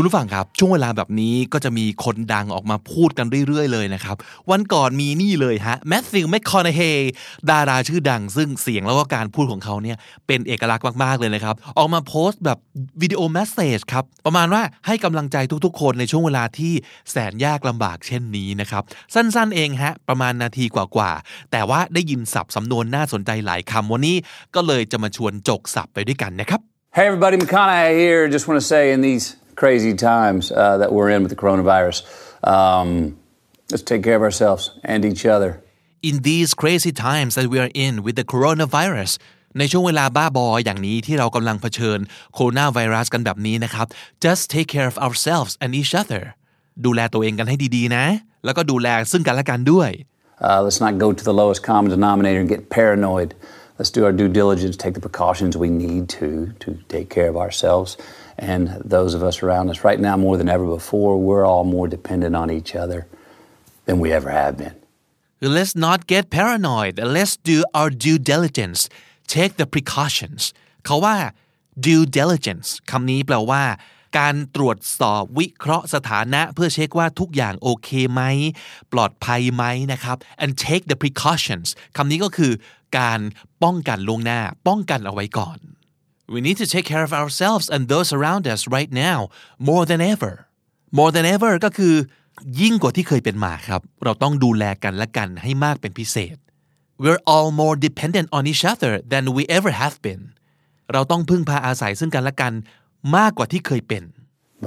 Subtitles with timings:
[0.00, 4.16] คุณผู้ฟังครับ ช่วงเวลาแบบนี้ก็จะมีคนดังออกมาพูดกันเรื่อยๆ เลยนะครับ
[4.50, 7.12] วันก่อนมีนี่เลยฮะแมทธิวแมคคอนเฮย์
[7.50, 9.96] ดาราชื่อดัง ซึ่งเสียงแล้วก็การพูดของเขาเนี่ย
[10.26, 12.58] เป็นเอกลักษณ์มากๆเลยนะครับ ออกมาโพสต์แบบ
[13.02, 16.72] วิดีโอแมสเซจครับ ประมาณว่าให้กำลังใจทุกๆ คนในช่วงเวลาที่
[17.10, 18.82] แสนยากลำบากเช่นนี้นะครับ
[19.14, 24.16] สั้นๆเองฮะประมาณนาทีกว่าๆแต่ว่าได้ยินศัพท์สำนวนน่าสนใจหลายคำวันนี้
[24.54, 26.62] ก็เลยจะมาชวนจกศัพท์ไปด้วยกันนะครับ
[26.96, 28.22] Hey, everybody, McConaughey here.
[28.34, 29.26] Just want to say in these
[29.57, 31.97] crazy times uh, that we're in with the coronavirus,
[32.55, 33.17] um,
[33.71, 35.51] let's take care of ourselves and each other.
[36.09, 39.11] in these crazy times that we are in with the coronavirus
[39.59, 41.99] ในช่วงเวลาบ้าบออย่างนี้ที่เรากำลังเผชิญ
[42.33, 43.87] โคโรนาไวรัสกันแบบนี้นะครับ
[44.25, 46.23] just take care of ourselves and each other
[46.85, 48.05] ดูแลตัวเองกันให้ดีๆนะ
[48.45, 49.91] แล้วก็ดูแลซึ่งกันและกันด้วย
[50.47, 53.29] Uh, let's not go to the lowest common denominator and get paranoid.
[53.77, 56.27] Let's do our due diligence, take the precautions we need to
[56.63, 57.89] to take care of ourselves
[58.37, 59.83] and those of us around us.
[59.83, 63.07] Right now, more than ever before, we're all more dependent on each other
[63.85, 64.75] than we ever have been.
[65.57, 68.87] let's not get paranoid let's do our due diligence
[69.27, 70.41] take the precautions
[70.85, 71.15] เขาว่า
[71.87, 73.63] due diligence คำนี้แปลว่า
[74.17, 78.21] การตรวจสอบวิเคราะห์สถานะ เพื่อเช็คว่าทุกอย่างโอเคไหม
[78.93, 82.51] ปลอดภัยไหมนะครับ and take the precautions คำนี้ก็คือ
[82.99, 83.19] การ
[83.63, 85.57] ป้องกันล่วงหน้า ป้องกันเอาไว้ก่อน
[86.33, 89.17] we need to take care of ourselves and those around us right now
[89.69, 90.33] more than ever
[90.99, 91.95] more than ever ก็คือ
[92.61, 96.37] ยิ่งกว่าที่เคยเป็นมาครับ เราต้องดูแลกันและกันให้มากเป็นพิเศษ
[97.03, 100.21] we're all more dependent on each other than we ever have been
[100.93, 102.53] เราต้องพึ่งพาอาศัยซึ่งกันและกัน
[103.17, 104.03] มากกว่าที่เคยเป็น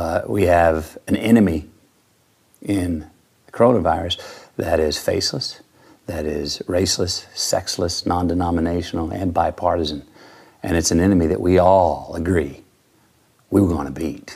[0.00, 0.78] But we have
[1.10, 1.58] an enemy
[2.78, 2.90] in
[3.46, 4.14] the coronavirus
[4.64, 5.46] that is faceless,
[6.12, 10.00] that is raceless, sexless, non denominational, and bipartisan.
[10.66, 12.54] And it's an enemy that we all agree
[13.50, 14.28] we were going to beat.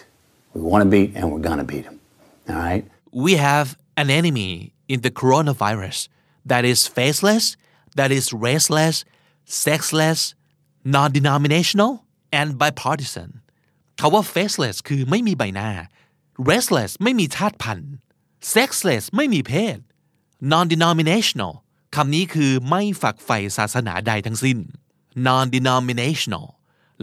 [0.54, 2.00] We want to beat, and we're going to beat him.
[2.48, 2.84] All right?
[3.16, 6.08] we have an enemy in the coronavirus
[6.44, 7.56] that is faceless,
[7.94, 9.04] that is raceless,
[9.46, 10.34] sexless,
[10.84, 11.92] non-denominational
[12.38, 13.30] and bipartisan
[14.00, 15.70] คาว่า faceless คือไม่มีใบหน้า
[16.50, 17.94] raceless ไม่มีชาติพันธุ์
[18.54, 19.78] sexless ไม่มีเพศ
[20.52, 21.52] non-denominational
[21.96, 24.58] คำนี้คือไม่ฝักใฝ่ศาสนาใดทั้งสิ้น
[25.27, 26.47] non-denominational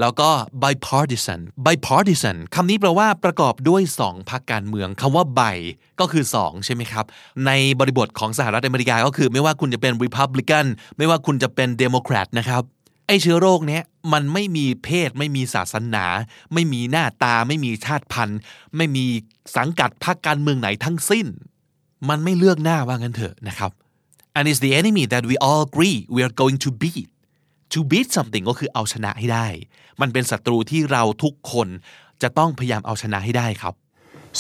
[0.01, 0.31] แล้วก็
[0.63, 5.59] bipartisan bipartisan คำนี้แปลว่าประกอบด้วยสองพรรคการเมืองคำว่า bi
[6.01, 7.05] ก็คือสองใช่ไหมครับ
[7.47, 10.67] ในบริบทของสหรัฐอเมริกาก็คือไม่ว่าคุณจะเป็น republican
[10.99, 12.63] ไม่ว่าคุณจะเป็น democrat นะครับ
[13.07, 13.83] ไอเชื้อโรคเนี้ย
[14.13, 16.05] มันไม่มีเพศ ไม่มีศาสนา
[16.53, 18.39] ไม่มีหน้าตา ไม่มีชาติพันธุ์
[18.77, 19.05] ไม่มี
[19.57, 21.27] สังกัดพรรคการเมืองไหนทั้งสิ้น
[22.09, 23.71] มันไม่เลือกหน้าว่างั้นเถอะนะครับ
[24.37, 27.09] and it's the enemy that we all agree we are going to beat
[27.74, 29.48] to beat something ก็คือเอาชนะให้ได้
[30.02, 31.68] มันเป็นศัตรูที่เราทุกคน
[32.22, 33.74] จะต้องพยายามเอาชนะให้ได้ครับ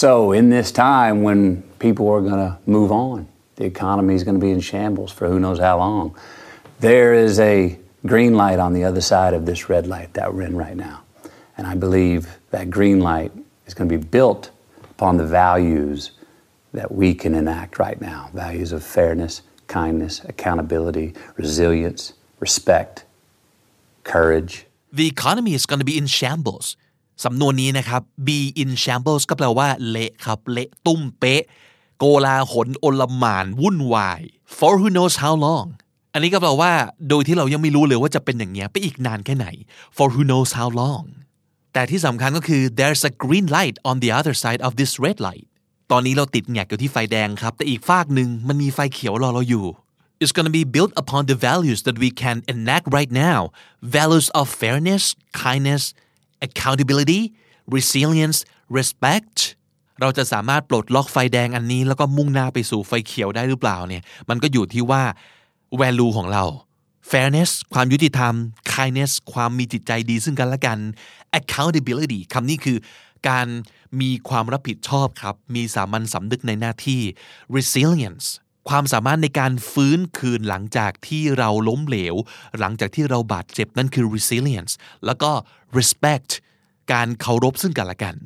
[0.04, 1.40] So, in this time when
[1.86, 3.18] people are going to move on,
[3.58, 6.06] the economy is going to be in shambles for who knows how long,
[6.80, 7.56] there is a
[8.14, 11.04] green light on the other side of this red light that we're in right now.
[11.58, 13.32] And I believe that green light
[13.68, 14.50] is going to be built
[14.90, 16.12] upon the values
[16.74, 23.06] that we can enact right now values of fairness, kindness, accountability, resilience, respect,
[24.13, 24.55] courage.
[24.99, 26.67] the economy is going to be in shambles
[27.25, 31.43] สำนวนนี้นะครับ be in shambles ก็แปลว่าเละครับเละตุ้มเป๊ะ
[31.99, 34.21] โกลาหลโอลหมานวุ่นวาย
[34.59, 35.69] for who knows how long
[36.13, 36.73] อันนี้ก็แปลว่า
[37.09, 39.47] โดยที่เรายังไม่รู้เลยว่าจะเป็นอย่างเงี้ยไปอีกนานแค่ไหน
[39.97, 41.07] for who knows how long
[41.73, 45.47] แต่ที่สำคัญก็คือ there's a green light on the other side of this red light
[45.91, 49.67] ตอนนี้เราติดแงกอยู่ที่ไฟแดงครับ แต่อีกฝากหนึ่งมันมีไฟเขียวรอเราอยู่
[50.25, 53.41] is going to be built upon the values that we can enact right now
[53.99, 55.05] values of fairness
[55.45, 55.83] kindness
[56.47, 57.23] accountability
[57.77, 58.39] resilience
[58.79, 59.37] respect
[60.01, 65.03] เราจะสามารถปลดล็อกไฟแดงอันนี้ แล้วก็มุ่งหน้าไปสู่ไฟเขียวได้หรือเปล่าเนี่ยมันก็อยู่ที่ว่า
[65.81, 66.45] value ของเรา
[67.11, 68.35] fairness ความยุติธรรม
[68.73, 70.79] kindness ความมีจิตใจดีซึ่งกันและกัน
[71.39, 72.79] accountability คำนี้คือ
[73.29, 73.47] การ
[74.01, 77.01] มีความรับผิดชอบครับ มีสามัญสำนึกในหน้าที่
[77.57, 78.27] resilience
[78.69, 82.15] ความสามารถในการฟื้นคืนหลังจากที่เราล้มเหลว
[82.59, 84.73] หลังจากที่เราบาดเจ็บนั่นคือ resilience
[85.07, 85.31] แล้วก็
[85.79, 86.31] respect
[86.93, 88.17] การเคารพซึ่งกันและกัน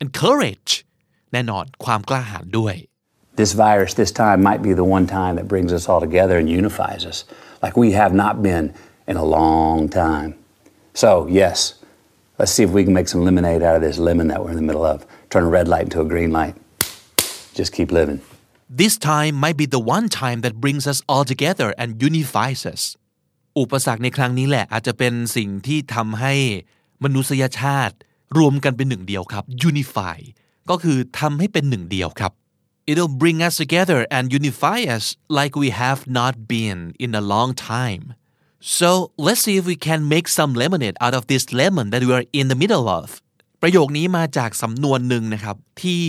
[0.00, 0.72] and courage
[1.32, 2.74] แน่นอนความกล้าหาญด้วย
[3.40, 6.46] This virus, this time, might be the one time that brings us all together and
[6.60, 7.18] unifies us
[7.64, 8.66] like we have not been
[9.10, 10.30] in a long time.
[11.02, 11.10] So,
[11.40, 11.56] yes,
[12.38, 14.60] let's see if we can make some lemonade out of this lemon that we're in
[14.62, 14.98] the middle of.
[15.32, 16.54] Turn a red light into a green light.
[17.58, 18.20] Just keep living.
[18.81, 22.83] This time might be the one time that brings us all together and unifies us
[23.59, 26.33] อุปสรรคในครั้งนี้แหละอาจจะเป็นสิ่งที่ทำให้
[27.03, 27.95] มนุษยชาติ
[28.37, 30.17] รวมกันเป็นหนึ่งเดียวครับ unify
[30.69, 32.31] ก็คือทำให้เป็นหนึ่งเดียวครับ
[32.89, 35.05] It'll bring us together and unify us
[35.37, 38.03] like we have not been in a long time
[38.77, 38.89] so
[39.25, 42.25] let's see if we can make some lemonade out of this lemon that we are
[42.39, 43.07] in the middle of
[43.61, 46.03] ประโยคนี้มาจากสำนวนหนึ่งนะครับ ที่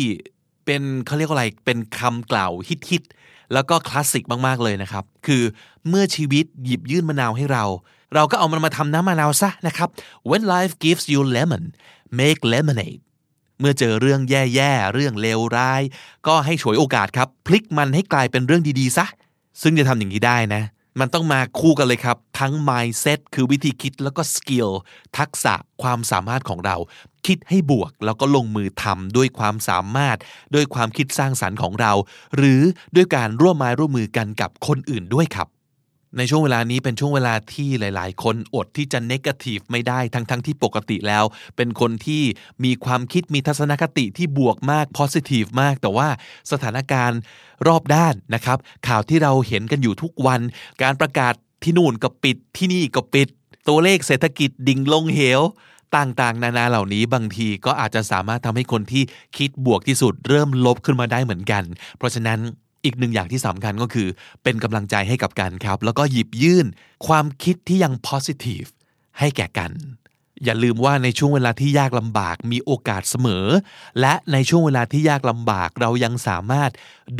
[0.66, 2.52] เป็นเขาเรียกว่าอะไรเป็นคำกล่าว
[2.90, 5.44] ฮิตๆแล้วก็คลาสสิกมากๆเลยนะครับ คือ
[5.88, 7.66] เมื่อชีวิตหยิบยื่นมะนาวให้เรา
[8.16, 9.90] เราก็เอามันมาทำน้ำมะนาวซะนะครับ
[10.30, 11.64] When life gives you lemon
[12.20, 13.02] make lemonade
[13.60, 15.82] เมื่อเจอเรื่องแย่ๆ เรื่องเลวร้าย
[16.28, 19.06] ก็ให้ฉวยโอกาสครับ พลิกมันให้กลายเป็นเรื่องดีๆซะ
[19.62, 20.64] ซึ่งจะทำอย่างนี้ได้นะ
[21.00, 24.70] มันต้องมาคู่กันเลยครับ ทั้ง mindset คือวิธีคิดแล้วก็ skill
[25.18, 26.76] ทักษะความสามารถของเรา
[27.28, 30.18] คิดให้บวก แล้วก็ลงมือทำด้วยความสามารถ
[30.56, 31.94] ด้วยความคิดสร้างสารรค์ของเรา
[32.36, 32.62] หรือ
[32.96, 35.50] ด้วยการร่วมไม้ร่วมมือกันกับคนอื่นด้วยครับ
[36.18, 41.24] ในช่วงเวลานี้เป็นช่วงเวลาที่หลาย ๆ คนอดที่จะเนกาทีฟไม่ได้ทั้งๆทที่ปกติแล้ว
[41.56, 42.24] เป็นคนที่
[42.64, 46.10] มีความคิดมีทัศนคติที่บวกมาก positive มาก แต่ว่า
[46.52, 47.20] สถานการณ์
[47.68, 48.58] รอบด้านนะครับ
[48.88, 50.42] ข่าวที่เราเห็นกันอยู่ทุกวัน
[50.82, 51.34] การประกาศ
[51.64, 53.28] ที่นู่นก็ปิดที่นี่ก็ปิด
[53.68, 55.42] ตัวเลขเศรษฐกิจดิ่งลงเหว
[55.96, 59.04] ต่างๆ นานาเหล่านี้บางทีก็อาจจะสามารถทำให้คนที่
[59.38, 61.64] คิดบวกที่สุดเริ่มลบขึ้นมาได้เหมือนกัน
[61.98, 62.40] เพราะฉะนั้น
[62.86, 64.08] อีกหนึ่งอย่างที่สำคัญก็คือ
[64.44, 66.66] เป็นกำลังใจให้กับกันครับ แล้วก็หยิบยื่น
[67.08, 68.70] ความคิดที่ยัง positive
[69.20, 69.72] ให้แก่กัน
[70.46, 73.46] อย่าลืมว่าในช่วงเวลาที่ยากลำบากมีโอกาสเสมอ
[74.00, 76.72] และในช่วงเวลาที่ยากลำบากเรายังสามารถ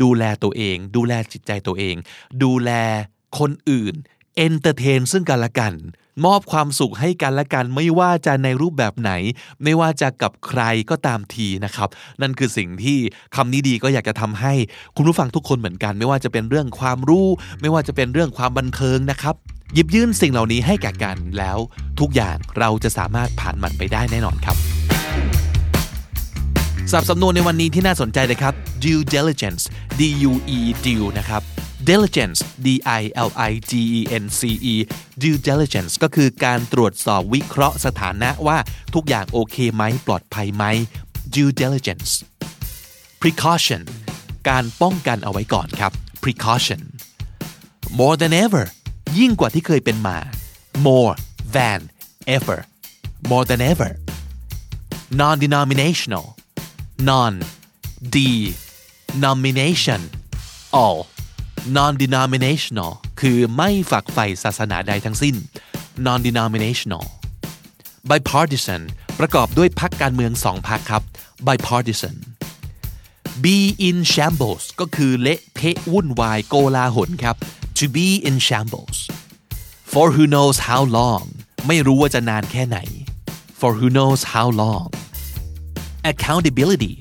[0.02, 1.96] ดูแลตัวเอง ดูแลจิตใจตัวเอง
[2.42, 2.70] ดูแล
[3.38, 3.94] คนอื่น
[4.36, 5.74] entertain ซึ่งกันและกัน
[6.24, 9.10] มอบความสุขให้กันและกัน ไม่ว่าจะในรูปแบบไหน
[9.62, 11.88] ไม่ว่าจะกับใครก็ตามทีนะครับ
[12.22, 12.98] นั่นคือสิ่งที่
[13.36, 14.52] คำนี้ดีก็อยากจะทำให้
[14.96, 17.26] คุณผู้ฟังทุกคนเหมือนกัน ไม่ว่าจะเป็นเรื่องความรู้
[17.60, 19.34] ไม่ว่าจะเป็นเรื่องความบันเทิงนะครับ
[19.74, 21.58] หยิบยื่นสิ่งเหล่านี้ให้แก่กันแล้ว
[22.00, 24.56] ทุกอย่างเราจะสามารถผ่านมันไปได้แน่นอนครับ
[26.92, 28.54] ศัพท์สำนวนในวันนี้ที่น่าสนใจนะครับ
[28.84, 29.64] due diligence
[29.98, 31.42] d u e due นะครับ
[31.88, 32.68] diligence d
[33.00, 34.40] i l i g e n c
[34.72, 34.74] e
[35.22, 38.58] due diligence ก็คือการตรวจสอบวิเคราะห์สถานะว่า
[38.94, 40.64] ทุกอย่างโอเคไหมปลอดภัยไหม
[41.34, 42.10] due diligence
[43.22, 43.82] precaution
[44.48, 45.92] การป้องกันเอาไว้ก่อนครับ
[46.24, 46.80] precaution
[47.98, 48.64] more than ever
[49.18, 50.18] ยิ่งกว่าที่เคยเป็นมา
[50.86, 51.14] more
[51.56, 51.80] than
[52.36, 52.58] ever
[53.30, 53.90] more than ever
[55.20, 56.26] non-denominational
[57.10, 57.34] non
[58.14, 58.16] d
[59.26, 60.00] nomination
[60.80, 60.98] all
[61.76, 65.36] non-denominational คือไม่ฝักใฝ่ศาสนาใดทั้งสิ้น
[66.06, 67.04] non-denominational
[68.10, 68.82] bipartisan
[69.18, 71.02] ประกอบด้วยพรรคการเมืองสองพรรคครับ
[71.46, 72.16] bipartisan
[73.44, 73.56] be
[73.88, 77.36] in shambles ก็คือเละเทะวุ่นวายโกลาหลครับ
[77.78, 78.98] to be in shambles
[79.92, 81.24] for who knows how long
[81.66, 82.78] ไม่รู้ว่าจะนานแค่ไหน
[83.60, 84.88] for who knows how long
[86.10, 86.94] accountability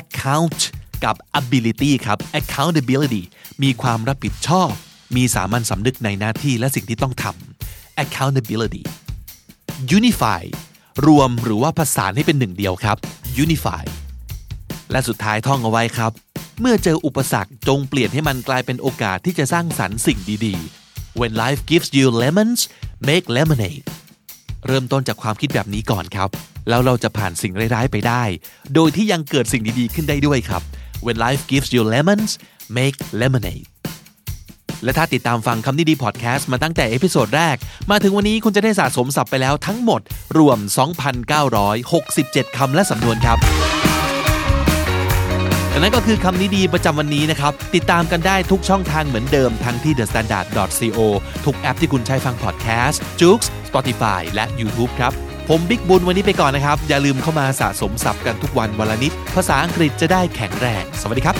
[0.00, 0.60] account
[1.04, 3.22] กับ ability ครับ accountability
[3.62, 4.70] มีความรับผิดชอบ
[5.16, 8.82] มีสามัญสำนึกในหน้าที่และสิ่งที่ต้องทำ accountability
[9.96, 10.42] unify
[11.06, 12.96] รวมหรือว่าผสานให้เป็นหนึ่งเดียวครับ
[13.44, 13.84] unify
[14.90, 16.12] และสุดท้ายท่องเอาไว้ครับ
[16.60, 22.60] เมื่อเจออุปสรรคจงเปลี่ยนให้มันกลายเป็นโอกาสที่จะสร้างสรรค์สิ่งดีๆ when life gives you lemons
[23.08, 23.84] make lemonade
[24.66, 26.30] เริ่มต้นจากความคิดแบบนี้ก่อนครับ
[26.68, 28.22] แล้วเราจะผ่านสิ่งร้ายๆไปได้
[28.74, 30.62] โดยที่ยังเกิดสิ่งดีๆขึ้นได้ด้วยครับ
[31.04, 32.30] when life gives you lemons
[32.78, 33.66] make lemonade
[34.84, 37.56] และถ้าติดตามฟังคำนี้ดีพอดแคสต์มาตั้งแต่ episode แรก
[37.90, 40.00] มาถึงวันนี้คุณจะได้สะสมศัพท์ไปแล้วทั้งหมด
[40.38, 40.58] รวม
[41.78, 43.38] 2,967 คำและสำนวนครับ
[45.70, 51.00] และนั่นก็คือคำนี้ดีประจำวันนี้นะครับ ติดตามกันได้ทุกช่องทางเหมือนเดิมทั้งที่ thestandard.co
[51.44, 61.36] ทุกแอปที่คุณใช้ฟังพอดแคสต์ j o o x Spotify และ YouTube ครับ ผมบิ๊กบุญวันนี้ไปก่อนนะครับ อย่าลืมเข้ามาสะสมศัพท์กันทุกวันวันละนิด ภาษาอังกฤษจะได้แข็งแรง สวัสดีครับ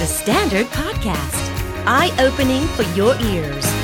[0.00, 1.44] The Standard Podcast,
[1.86, 3.81] eye opening for your ears.